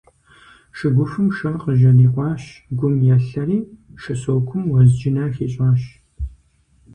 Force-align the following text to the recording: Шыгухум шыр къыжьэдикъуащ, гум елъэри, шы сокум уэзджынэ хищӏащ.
Шыгухум 0.77 1.27
шыр 1.37 1.55
къыжьэдикъуащ, 1.61 2.43
гум 2.77 2.95
елъэри, 3.15 3.59
шы 4.01 4.13
сокум 4.21 4.63
уэзджынэ 4.71 5.23
хищӏащ. 5.35 5.81